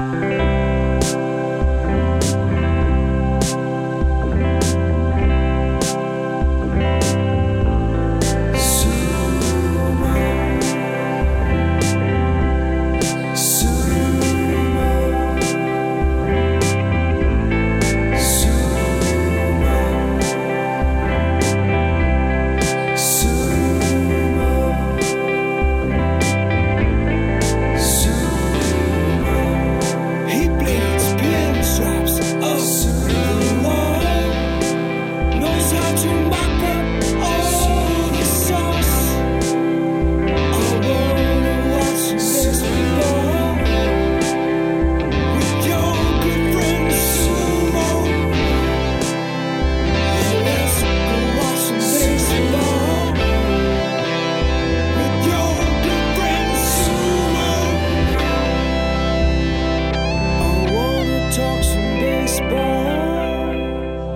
[0.00, 0.69] He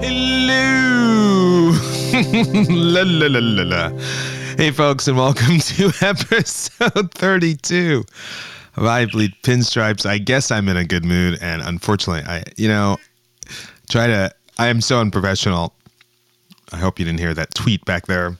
[0.06, 1.70] Hello.
[2.69, 3.88] la, la, la, la, la.
[4.58, 8.05] Hey, folks, and welcome to episode 32
[8.77, 10.05] of I Bleed Pinstripes.
[10.05, 12.98] I guess I'm in a good mood, and unfortunately, I, you know,
[13.88, 15.72] try to, I am so unprofessional.
[16.70, 18.36] I hope you didn't hear that tweet back there.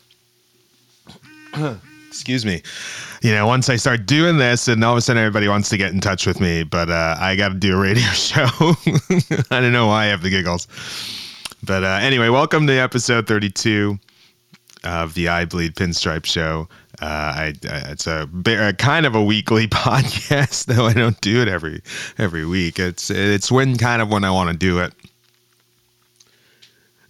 [2.09, 2.61] Excuse me.
[3.23, 5.79] You know, once I start doing this, and all of a sudden everybody wants to
[5.79, 8.49] get in touch with me, but uh, I got to do a radio show.
[9.51, 10.69] I don't know why I have the giggles.
[11.65, 13.99] But uh, anyway, welcome to episode 32
[14.83, 16.69] of the I Bleed Pinstripe Show.
[17.01, 21.41] Uh, I, I, it's a, a kind of a weekly podcast, though I don't do
[21.41, 21.81] it every
[22.19, 22.79] every week.
[22.79, 24.93] It's it's when kind of when I want to do it,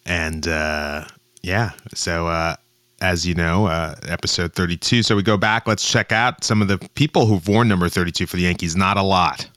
[0.07, 1.05] and uh,
[1.43, 1.73] yeah.
[1.95, 2.55] So uh,
[3.01, 5.03] as you know, uh, episode 32.
[5.03, 5.67] So we go back.
[5.67, 8.77] Let's check out some of the people who've worn number 32 for the Yankees.
[8.77, 9.49] Not a lot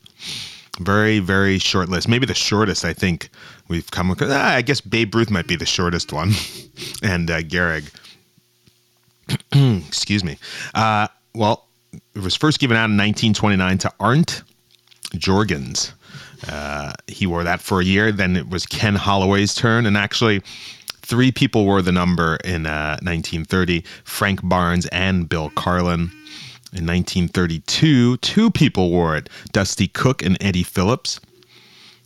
[0.80, 3.30] very very short list maybe the shortest i think
[3.68, 6.32] we've come across ah, i guess babe ruth might be the shortest one
[7.04, 7.90] and uh, Gehrig.
[9.88, 10.38] excuse me
[10.74, 11.66] uh, well
[12.16, 14.44] it was first given out in 1929 to arndt
[15.16, 15.92] jorgens
[16.50, 20.42] uh, he wore that for a year then it was ken holloway's turn and actually
[21.02, 26.12] three people wore the number in uh, 1930 frank barnes and bill Karlon
[26.74, 31.20] in 1932, two people wore it Dusty Cook and Eddie Phillips.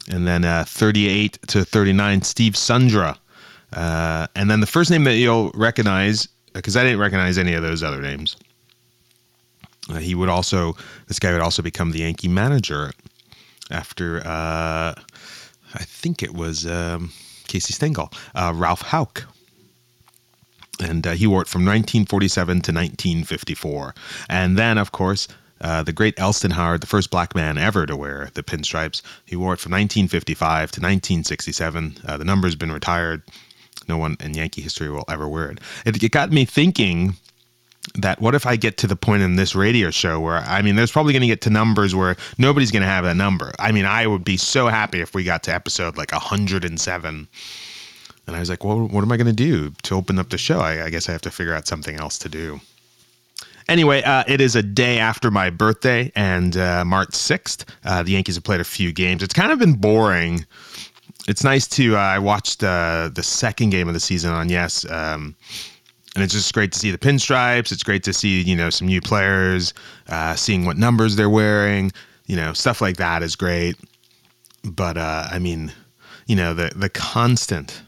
[0.10, 3.18] And then uh, 38 to 39, Steve Sundra.
[3.74, 7.64] Uh, and then the first name that you'll recognize, because I didn't recognize any of
[7.64, 8.36] those other names,
[9.90, 10.76] uh, he would also,
[11.08, 12.92] this guy would also become the Yankee manager
[13.70, 14.94] after, uh,
[15.74, 17.12] I think it was um,
[17.48, 19.26] Casey Stengel, uh, Ralph Houk
[20.82, 23.94] and uh, he wore it from 1947 to 1954.
[24.30, 25.28] And then, of course,
[25.62, 29.36] uh, the great Elston Howard, the first black man ever to wear the pinstripes, he
[29.36, 31.98] wore it from 1955 to 1967.
[32.06, 33.22] Uh, the number's been retired.
[33.88, 35.60] No one in Yankee history will ever wear it.
[35.86, 37.16] It, it got me thinking
[37.96, 40.76] that what if I get to the point in this radio show where I mean,
[40.76, 43.54] there's probably going to get to numbers where nobody's going to have that number.
[43.60, 47.28] I mean, I would be so happy if we got to episode like 107
[48.28, 50.38] and I was like, well, what am I going to do to open up the
[50.38, 50.60] show?
[50.60, 52.62] I, I, guess I have to figure out something else to do.
[53.68, 58.12] Anyway, uh, it is a day after my birthday, and uh, March 6th, uh, the
[58.12, 59.24] Yankees have played a few games.
[59.24, 60.46] It's kind of been boring.
[61.28, 64.90] It's nice to, uh, I watched uh, the second game of the season on Yes,
[64.90, 65.36] um,
[66.16, 67.72] and it's just great to see the pinstripes.
[67.72, 69.74] It's great to see, you know, some new players,
[70.10, 71.92] uh, seeing what numbers they're wearing,
[72.26, 73.78] you know, stuff like that is great.
[74.64, 75.72] But, I mean,
[76.28, 77.82] you know, the, the constant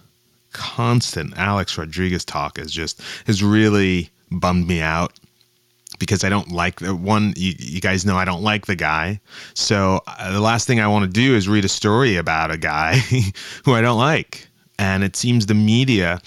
[0.54, 5.20] constant Alex Rodriguez talk is just has really bummed me out
[6.04, 7.34] because I don't like the one.
[7.38, 9.22] You, you guys know I don't like the guy,
[9.54, 12.58] so uh, the last thing I want to do is read a story about a
[12.58, 12.96] guy
[13.66, 14.48] who I don't like,
[14.78, 16.22] and it seems the media.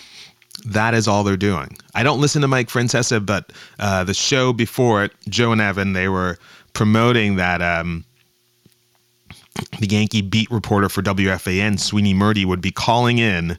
[0.64, 1.76] That is all they're doing.
[1.94, 5.93] I don't listen to Mike Francesa, but uh, the show before it, Joe and Evan,
[5.93, 6.38] they were
[6.72, 8.04] promoting that um,
[9.79, 13.58] the Yankee beat reporter for WFAN, Sweeny Murti, would be calling in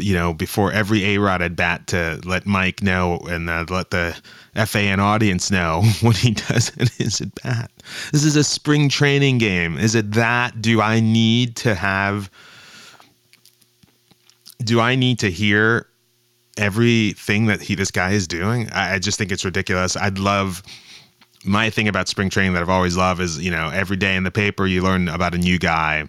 [0.00, 3.90] you know, before every A Rod at bat to let Mike know and uh, let
[3.90, 4.16] the
[4.54, 7.70] FAN audience know when he does in his at bat.
[8.12, 9.78] This is a spring training game.
[9.78, 10.60] Is it that?
[10.60, 12.30] Do I need to have?
[14.58, 15.86] Do I need to hear
[16.56, 18.68] everything that he this guy is doing?
[18.70, 19.96] I, I just think it's ridiculous.
[19.96, 20.62] I'd love.
[21.44, 24.24] My thing about spring training that I've always loved is, you know, every day in
[24.24, 26.08] the paper you learn about a new guy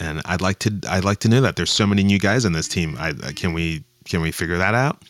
[0.00, 2.52] and I'd like to I'd like to know that there's so many new guys on
[2.52, 2.96] this team.
[2.98, 5.02] I, can we can we figure that out?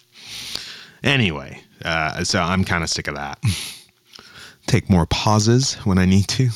[1.02, 3.42] Anyway, uh, so I'm kind of sick of that.
[4.66, 6.50] Take more pauses when I need to.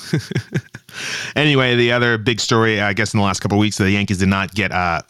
[1.37, 4.29] anyway, the other big story, I guess, in the last couple weeks, the Yankees did
[4.29, 5.03] not get uh,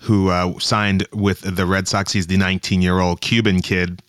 [0.00, 2.12] who uh, signed with the Red Sox.
[2.12, 4.02] He's the 19 year old Cuban kid.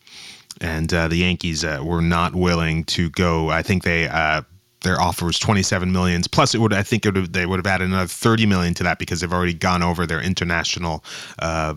[0.60, 3.50] And uh, the Yankees uh, were not willing to go.
[3.50, 4.44] I think they uh,
[4.82, 6.22] their offer was 27 million.
[6.32, 9.00] Plus it would i think would they would have added another 30 million to that
[9.00, 11.04] because they've already gone over their international
[11.40, 11.76] uh,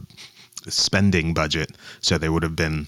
[0.69, 1.73] spending budget.
[2.01, 2.87] So they would have been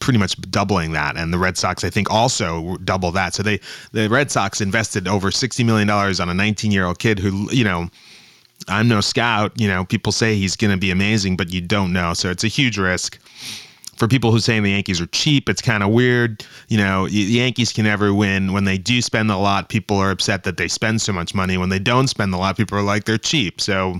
[0.00, 1.16] pretty much doubling that.
[1.16, 3.34] And the red sox i think also double that.
[3.34, 3.60] So they
[3.92, 7.50] the red sox invested over 60 million dollars on a 19 year old kid who
[7.50, 7.88] you know
[8.68, 9.52] i'm no scout.
[9.58, 12.12] You know people say he's going to be amazing but you don't know.
[12.14, 13.18] So it's a huge risk
[13.98, 16.46] for people who saying the Yankees are cheap, it's kind of weird.
[16.68, 18.52] You know, the Yankees can never win.
[18.52, 21.58] When they do spend a lot, people are upset that they spend so much money.
[21.58, 23.60] When they don't spend a lot, people are like they're cheap.
[23.60, 23.96] So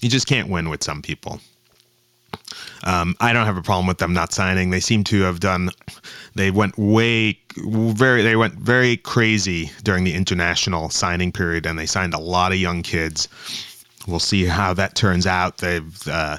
[0.00, 1.40] you just can't win with some people.
[2.82, 4.70] Um, I don't have a problem with them not signing.
[4.70, 5.70] They seem to have done.
[6.34, 8.22] They went way very.
[8.22, 12.58] They went very crazy during the international signing period, and they signed a lot of
[12.58, 13.28] young kids.
[14.08, 15.58] We'll see how that turns out.
[15.58, 16.38] They've uh,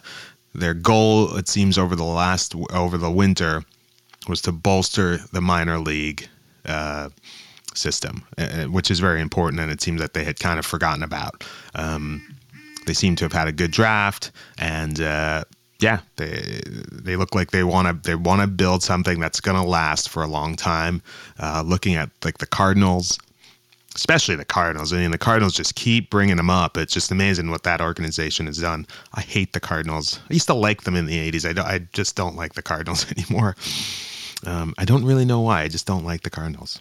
[0.53, 3.63] their goal, it seems, over the last over the winter,
[4.27, 6.27] was to bolster the minor league
[6.65, 7.09] uh,
[7.75, 8.23] system,
[8.69, 11.43] which is very important, and it seems that they had kind of forgotten about.
[11.75, 12.35] Um,
[12.85, 15.43] they seem to have had a good draft, and uh,
[15.79, 16.61] yeah, they
[16.91, 20.09] they look like they want to they want to build something that's going to last
[20.09, 21.01] for a long time.
[21.39, 23.17] Uh, looking at like the Cardinals,
[23.95, 24.93] especially the Cardinals.
[24.93, 26.77] I mean, the Cardinals just keep bringing them up.
[26.77, 28.85] It's just amazing what that organization has done.
[29.13, 30.19] I hate the Cardinals.
[30.29, 31.57] I used to like them in the 80s.
[31.57, 33.55] I, I just don't like the Cardinals anymore.
[34.45, 35.61] Um, I don't really know why.
[35.61, 36.79] I just don't like the Cardinals.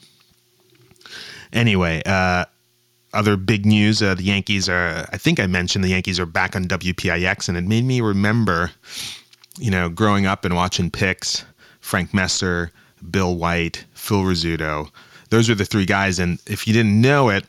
[1.53, 2.45] Anyway, uh,
[3.15, 6.55] other big news uh, the Yankees are, I think I mentioned the Yankees are back
[6.55, 8.71] on WPIX, and it made me remember,
[9.59, 11.45] you know, growing up and watching picks,
[11.81, 12.71] Frank Messer,
[13.11, 14.91] Bill White, Phil Rizzuto
[15.31, 16.19] those were the three guys.
[16.19, 17.45] And if you didn't know it,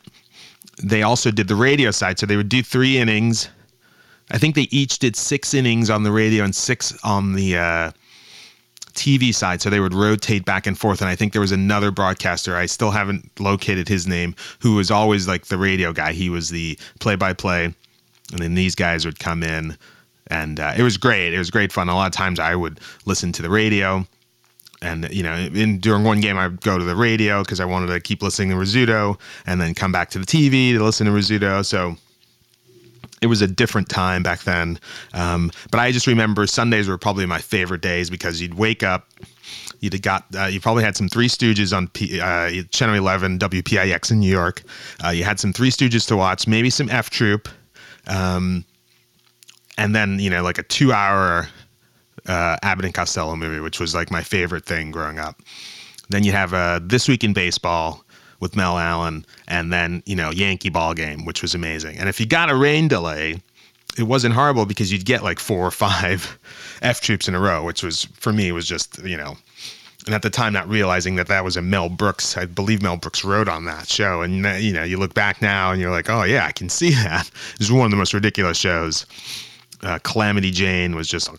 [0.82, 2.18] they also did the radio side.
[2.18, 3.48] So they would do three innings.
[4.30, 7.90] I think they each did six innings on the radio and six on the uh,
[8.92, 9.60] TV side.
[9.60, 11.00] So they would rotate back and forth.
[11.00, 14.90] And I think there was another broadcaster, I still haven't located his name, who was
[14.90, 16.12] always like the radio guy.
[16.12, 17.64] He was the play by play.
[18.32, 19.76] And then these guys would come in.
[20.28, 21.34] And uh, it was great.
[21.34, 21.88] It was great fun.
[21.88, 24.06] A lot of times I would listen to the radio
[24.82, 27.88] and you know, in during one game, I'd go to the radio because I wanted
[27.88, 31.12] to keep listening to Rizzuto, and then come back to the TV to listen to
[31.12, 31.64] Rizzuto.
[31.64, 31.96] So
[33.20, 34.78] it was a different time back then.
[35.12, 39.08] Um, but I just remember Sundays were probably my favorite days because you'd wake up,
[39.80, 44.10] you'd got uh, you probably had some Three Stooges on P, uh, Channel 11 WPIX
[44.10, 44.62] in New York.
[45.04, 47.48] Uh, you had some Three Stooges to watch, maybe some F Troop,
[48.06, 48.64] um,
[49.76, 51.48] and then you know like a two hour
[52.26, 55.40] uh, Abbott and Costello movie, which was like my favorite thing growing up.
[56.08, 58.04] Then you have uh, This Week in Baseball
[58.40, 61.98] with Mel Allen, and then, you know, Yankee Ball Game, which was amazing.
[61.98, 63.36] And if you got a rain delay,
[63.98, 66.38] it wasn't horrible because you'd get like four or five
[66.82, 69.36] F troops in a row, which was, for me, was just, you know,
[70.06, 72.96] and at the time not realizing that that was a Mel Brooks, I believe Mel
[72.96, 74.22] Brooks wrote on that show.
[74.22, 76.90] And, you know, you look back now and you're like, oh, yeah, I can see
[77.04, 77.28] that.
[77.28, 79.04] It was one of the most ridiculous shows
[79.82, 81.30] uh, Calamity Jane was just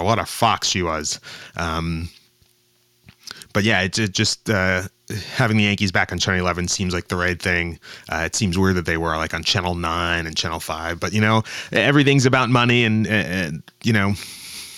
[0.00, 1.20] what a fox she was.
[1.56, 2.08] Um,
[3.52, 4.82] but yeah, it, it just uh,
[5.34, 7.78] having the Yankees back on Channel 11 seems like the right thing.
[8.10, 11.12] Uh, it seems weird that they were like on Channel 9 and Channel 5, but
[11.12, 14.14] you know, everything's about money and, and you know,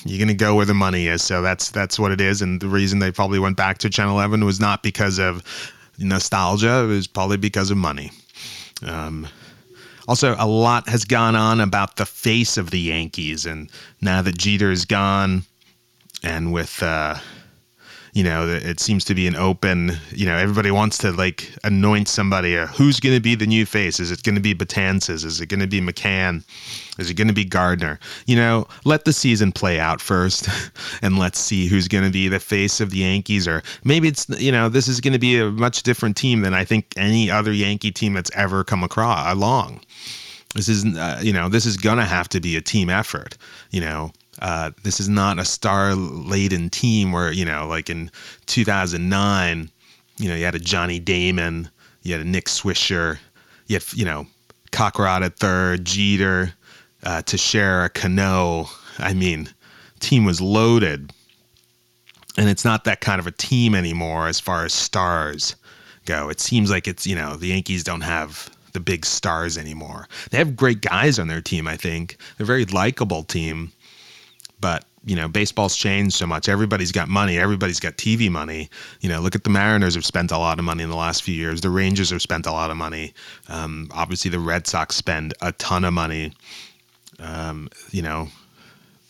[0.04, 1.22] you're going to go where the money is.
[1.22, 4.16] So that's that's what it is and the reason they probably went back to Channel
[4.16, 5.42] 11 was not because of
[5.98, 8.10] nostalgia, it was probably because of money.
[8.86, 9.26] Um,
[10.08, 13.70] also, a lot has gone on about the face of the Yankees, and
[14.00, 15.42] now that Jeter is gone,
[16.22, 17.16] and with uh,
[18.16, 22.08] you know, it seems to be an open, you know, everybody wants to like anoint
[22.08, 22.54] somebody.
[22.54, 24.00] Who's going to be the new face?
[24.00, 25.22] Is it going to be Betances?
[25.22, 26.42] Is it going to be McCann?
[26.98, 28.00] Is it going to be Gardner?
[28.24, 30.48] You know, let the season play out first
[31.02, 33.46] and let's see who's going to be the face of the Yankees.
[33.46, 36.54] Or maybe it's, you know, this is going to be a much different team than
[36.54, 39.82] I think any other Yankee team that's ever come across along.
[40.54, 43.36] This is, uh, you know, this is going to have to be a team effort,
[43.70, 44.10] you know
[44.42, 48.10] uh, this is not a star laden team where, you know, like in
[48.46, 49.70] 2009,
[50.18, 51.70] you know, you had a Johnny Damon,
[52.02, 53.18] you had a Nick Swisher,
[53.66, 54.26] you had, you know,
[54.72, 56.52] Cockrot at third, Jeter,
[57.02, 58.68] uh, Teixeira, Cano.
[58.98, 59.48] I mean,
[60.00, 61.12] team was loaded.
[62.38, 65.56] And it's not that kind of a team anymore as far as stars
[66.04, 66.28] go.
[66.28, 70.06] It seems like it's, you know, the Yankees don't have the big stars anymore.
[70.30, 72.18] They have great guys on their team, I think.
[72.36, 73.72] They're a very likable team
[74.60, 76.48] but you know, baseball's changed so much.
[76.48, 77.38] Everybody's got money.
[77.38, 78.68] Everybody's got TV money.
[79.00, 81.22] You know, look at the Mariners have spent a lot of money in the last
[81.22, 81.60] few years.
[81.60, 83.14] The Rangers have spent a lot of money.
[83.48, 86.32] Um, obviously, the Red Sox spend a ton of money.
[87.20, 88.28] Um, you know,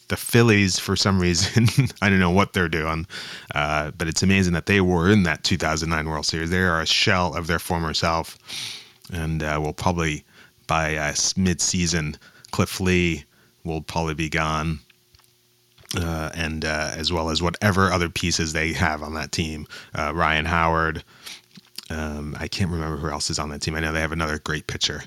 [0.08, 1.66] the Phillies, for some reason,
[2.02, 3.06] I don't know what they're doing,
[3.54, 6.50] uh, but it's amazing that they were in that 2009 World Series.
[6.50, 8.36] They are a shell of their former self,
[9.10, 10.24] and uh, will probably
[10.66, 12.16] by uh, mid-season,
[12.50, 13.24] Cliff Lee
[13.64, 14.80] will probably be gone
[15.96, 19.66] uh, and uh, as well as whatever other pieces they have on that team.
[19.94, 21.04] Uh, Ryan Howard.
[21.88, 23.76] Um, I can't remember who else is on that team.
[23.76, 25.04] I know they have another great pitcher,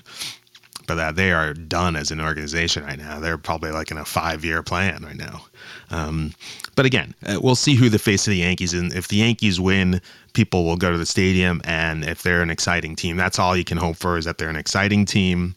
[0.86, 3.20] but uh, they are done as an organization right now.
[3.20, 5.44] They're probably like in a five-year plan right now.
[5.90, 6.32] Um,
[6.76, 9.60] but again, uh, we'll see who the face of the Yankees and if the Yankees
[9.60, 10.00] win,
[10.32, 13.64] people will go to the stadium, and if they're an exciting team, that's all you
[13.64, 15.54] can hope for is that they're an exciting team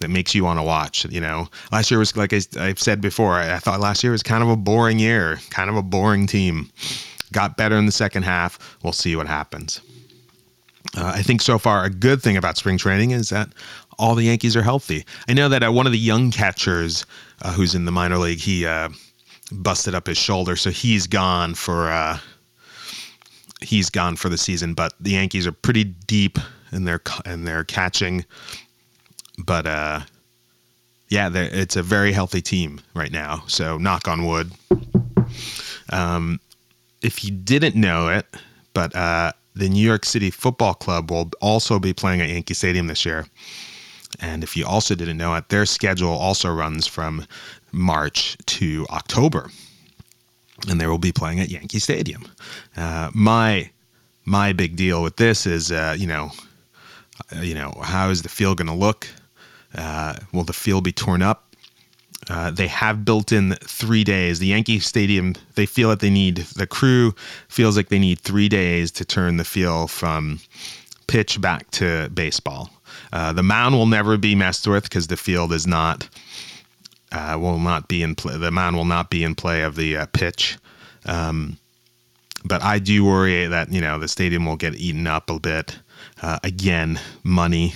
[0.00, 1.04] that makes you want to watch.
[1.06, 3.34] You know, last year was like I, have said before.
[3.34, 6.26] I, I, thought last year was kind of a boring year, kind of a boring
[6.26, 6.70] team.
[7.32, 8.78] Got better in the second half.
[8.82, 9.80] We'll see what happens.
[10.96, 13.48] Uh, I think so far a good thing about spring training is that
[13.98, 15.04] all the Yankees are healthy.
[15.28, 17.04] I know that uh, one of the young catchers
[17.42, 18.90] uh, who's in the minor league, he uh,
[19.50, 22.18] busted up his shoulder, so he's gone for uh,
[23.60, 24.74] he's gone for the season.
[24.74, 26.38] But the Yankees are pretty deep
[26.72, 28.24] in their in their catching
[29.44, 30.00] but uh,
[31.08, 33.44] yeah, it's a very healthy team right now.
[33.46, 34.50] So knock on wood.
[35.90, 36.40] Um,
[37.02, 38.26] if you didn't know it,
[38.74, 42.88] but uh, the New York City Football Club will also be playing at Yankee Stadium
[42.88, 43.26] this year.
[44.20, 47.26] And if you also didn't know it, their schedule also runs from
[47.72, 49.50] March to October,
[50.68, 52.26] and they will be playing at Yankee Stadium.
[52.76, 53.70] Uh, my
[54.24, 56.30] my big deal with this is, uh, you know,
[57.34, 59.06] uh, you know, how is the field going to look?
[59.76, 61.44] Uh, will the field be torn up?
[62.28, 64.38] Uh, they have built in three days.
[64.38, 67.14] The Yankee Stadium, they feel that they need, the crew
[67.48, 70.40] feels like they need three days to turn the field from
[71.06, 72.70] pitch back to baseball.
[73.12, 76.08] Uh, the mound will never be messed with because the field is not,
[77.12, 78.36] uh, will not be in play.
[78.36, 80.58] The mound will not be in play of the uh, pitch.
[81.04, 81.58] Um,
[82.44, 85.78] but I do worry that, you know, the stadium will get eaten up a bit.
[86.22, 87.74] Uh, again, money.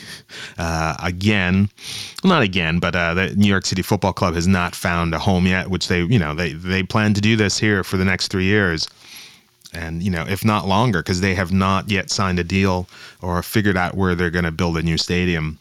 [0.59, 1.69] Uh, again,
[2.23, 5.19] well, not again, but uh, the New York City Football Club has not found a
[5.19, 8.05] home yet, which they, you know, they they plan to do this here for the
[8.05, 8.89] next three years,
[9.73, 12.89] and you know, if not longer, because they have not yet signed a deal
[13.21, 15.59] or figured out where they're going to build a new stadium.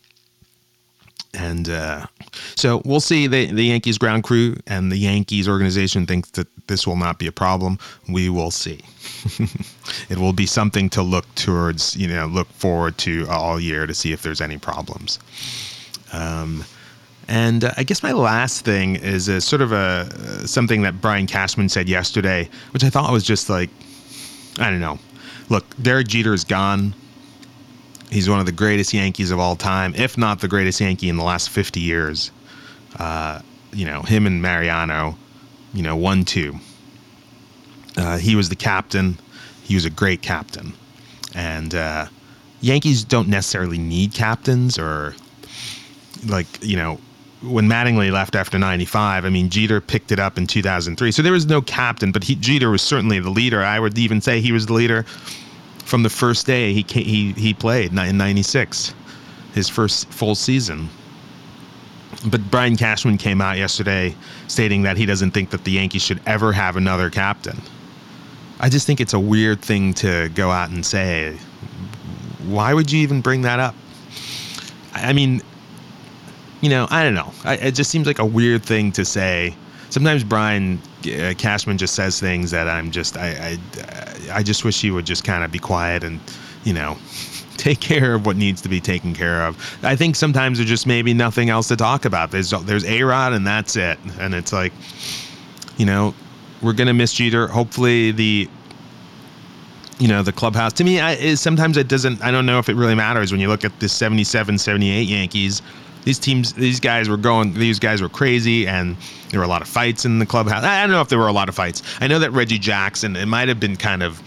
[1.33, 2.07] And uh,
[2.55, 3.27] so we'll see.
[3.27, 7.27] The, the Yankees ground crew and the Yankees organization thinks that this will not be
[7.27, 7.79] a problem.
[8.07, 8.79] We will see.
[10.09, 13.93] it will be something to look towards, you know, look forward to all year to
[13.93, 15.19] see if there's any problems.
[16.13, 16.63] Um,
[17.27, 20.07] and uh, I guess my last thing is a sort of a uh,
[20.47, 23.69] something that Brian Cashman said yesterday, which I thought was just like,
[24.57, 24.97] I don't know.
[25.49, 26.93] Look, Derek Jeter is gone.
[28.09, 31.17] He's one of the greatest Yankees of all time, if not the greatest Yankee in
[31.17, 32.31] the last 50 years.
[32.97, 35.15] Uh, you know, him and Mariano,
[35.73, 36.55] you know, one two.
[37.97, 39.17] Uh, he was the captain.
[39.63, 40.73] He was a great captain,
[41.35, 42.07] and uh,
[42.61, 45.15] Yankees don't necessarily need captains or
[46.25, 46.99] like you know
[47.41, 51.09] when Mattingly left after 95, I mean, Jeter picked it up in 2003.
[51.11, 53.63] So there was no captain, but he, Jeter was certainly the leader.
[53.63, 55.05] I would even say he was the leader
[55.89, 58.93] from the first day he he he played in '96,
[59.53, 60.87] his first full season.
[62.27, 64.15] But Brian Cashman came out yesterday
[64.47, 67.59] stating that he doesn't think that the Yankees should ever have another captain.
[68.59, 71.37] I just think it's a weird thing to go out and say.
[72.45, 73.75] Why would you even bring that up?
[74.93, 75.41] I mean,
[76.61, 77.31] you know, I don't know.
[77.45, 79.55] I, it just seems like a weird thing to say.
[79.89, 83.57] Sometimes Brian uh, Cashman just says things that I'm just I
[84.31, 86.19] I, I just wish he would just kind of be quiet and
[86.63, 86.97] you know
[87.57, 89.57] take care of what needs to be taken care of.
[89.83, 92.31] I think sometimes there's just maybe nothing else to talk about.
[92.31, 94.73] There's there's A Rod and that's it, and it's like
[95.77, 96.13] you know
[96.61, 97.47] we're gonna miss Jeter.
[97.47, 98.49] Hopefully the
[99.99, 102.75] you know the clubhouse to me I, sometimes it doesn't i don't know if it
[102.75, 105.61] really matters when you look at the 77 78 yankees
[106.09, 108.97] these teams, these guys were going, these guys were crazy, and
[109.29, 110.63] there were a lot of fights in the clubhouse.
[110.63, 111.83] I don't know if there were a lot of fights.
[112.01, 114.19] I know that Reggie Jackson, it might have been kind of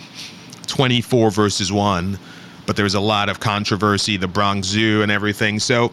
[0.69, 2.21] 24 versus one,
[2.67, 5.59] but there was a lot of controversy, the Bronx Zoo and everything.
[5.59, 5.91] So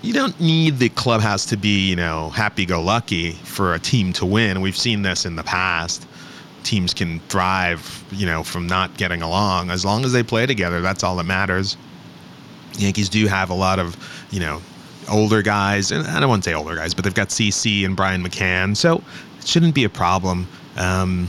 [0.00, 4.12] you don't need the clubhouse to be, you know, happy go lucky for a team
[4.12, 4.60] to win.
[4.60, 6.06] We've seen this in the past.
[6.62, 9.72] Teams can thrive, you know, from not getting along.
[9.72, 11.76] As long as they play together, that's all that matters.
[12.78, 13.96] Yankees do have a lot of,
[14.30, 14.62] you know,
[15.08, 17.96] older guys, and I don't want to say older guys, but they've got CC and
[17.96, 18.76] Brian McCann.
[18.76, 19.02] So
[19.38, 20.46] it shouldn't be a problem.
[20.76, 21.28] Um,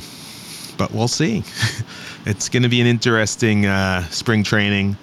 [0.78, 1.44] but we'll see.
[2.26, 4.98] it's going to be an interesting uh, spring training.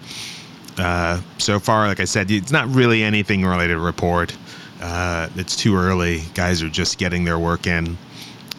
[0.79, 4.37] Uh, so far, like I said, it's not really anything related to report.
[4.81, 6.23] Uh, it's too early.
[6.35, 7.97] Guys are just getting their work in.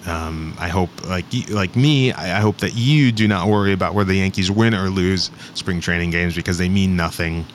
[0.06, 3.94] Um, I hope, like like me, I, I hope that you do not worry about
[3.94, 7.46] whether the Yankees win or lose spring training games because they mean nothing.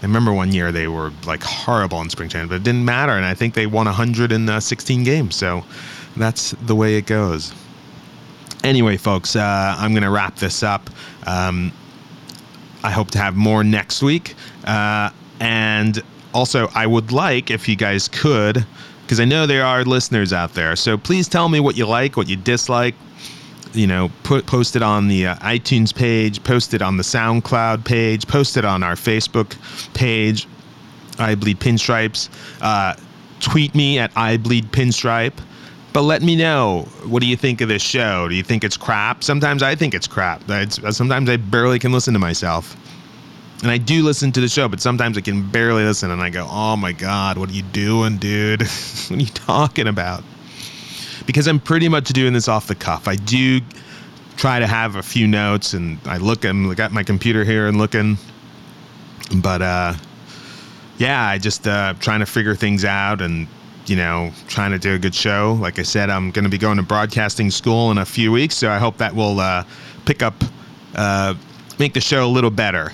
[0.00, 3.12] I remember one year they were like horrible in spring training, but it didn't matter,
[3.12, 5.34] and I think they won 116 games.
[5.34, 5.64] So
[6.16, 7.52] that's the way it goes.
[8.62, 10.88] Anyway, folks, uh, I'm going to wrap this up.
[11.26, 11.72] Um,
[12.82, 16.02] I hope to have more next week, uh, and
[16.32, 18.64] also I would like if you guys could
[19.02, 20.76] because I know there are listeners out there.
[20.76, 22.94] So please tell me what you like, what you dislike.
[23.72, 27.84] You know, put post it on the uh, iTunes page, post it on the SoundCloud
[27.84, 29.56] page, post it on our Facebook
[29.94, 30.48] page.
[31.18, 32.28] I bleed pinstripes.
[32.60, 32.94] Uh,
[33.40, 35.38] tweet me at I bleed pinstripe.
[35.92, 36.86] But let me know.
[37.04, 38.28] What do you think of this show?
[38.28, 39.24] Do you think it's crap?
[39.24, 40.42] Sometimes I think it's crap.
[40.48, 42.76] It's, sometimes I barely can listen to myself.
[43.62, 46.30] And I do listen to the show, but sometimes I can barely listen and I
[46.30, 48.62] go, oh my God, what are you doing, dude?
[49.08, 50.22] what are you talking about?
[51.28, 53.06] Because I'm pretty much doing this off the cuff.
[53.06, 53.60] I do
[54.38, 57.76] try to have a few notes and I look and at my computer here and
[57.76, 58.16] looking.
[59.36, 59.94] But uh,
[60.96, 63.46] yeah, I just uh, trying to figure things out and
[63.88, 65.58] you know, trying to do a good show.
[65.60, 68.56] Like I said, I'm going to be going to broadcasting school in a few weeks,
[68.56, 69.64] so I hope that will uh,
[70.04, 70.34] pick up,
[70.94, 71.34] uh,
[71.78, 72.92] make the show a little better.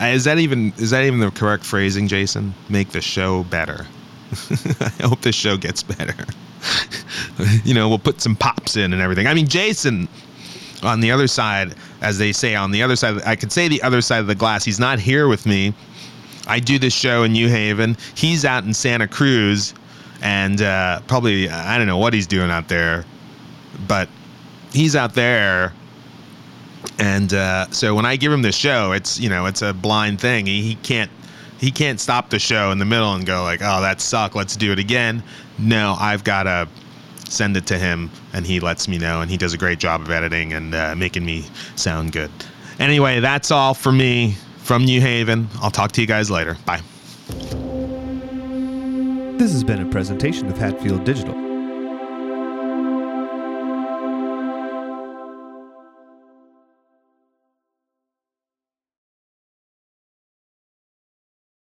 [0.00, 2.54] Uh, is that even is that even the correct phrasing, Jason?
[2.68, 3.86] Make the show better.
[4.80, 6.26] I hope the show gets better.
[7.64, 9.26] you know, we'll put some pops in and everything.
[9.26, 10.08] I mean, Jason
[10.82, 13.82] on the other side, as they say, on the other side, I could say the
[13.82, 14.64] other side of the glass.
[14.64, 15.74] He's not here with me.
[16.46, 17.96] I do this show in New Haven.
[18.14, 19.74] He's out in Santa Cruz,
[20.22, 23.04] and uh, probably I don't know what he's doing out there,
[23.88, 24.08] but
[24.72, 25.72] he's out there
[26.98, 30.20] and uh, so when I give him the show, it's you know it's a blind
[30.20, 30.46] thing.
[30.46, 31.10] He, he can't
[31.58, 34.56] he can't stop the show in the middle and go like, oh that sucked, let's
[34.56, 35.22] do it again.
[35.58, 36.68] No, I've got to
[37.28, 40.00] send it to him, and he lets me know, and he does a great job
[40.00, 41.44] of editing and uh, making me
[41.76, 42.30] sound good.
[42.78, 45.48] Anyway, that's all for me from New Haven.
[45.62, 46.56] I'll talk to you guys later.
[46.66, 46.82] Bye.
[49.38, 51.45] This has been a presentation of Hatfield Digital.